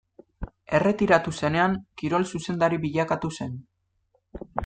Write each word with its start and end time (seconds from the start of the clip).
Erretiratu 0.77 1.33
zenean, 1.41 1.75
kirol 2.03 2.25
zuzendari 2.35 2.81
bilakatu 2.87 3.33
zen. 3.39 3.55